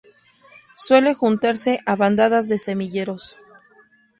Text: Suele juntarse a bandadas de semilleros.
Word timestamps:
Suele 0.75 1.13
juntarse 1.19 1.73
a 1.85 1.95
bandadas 1.95 2.49
de 2.49 2.57
semilleros. 2.57 3.37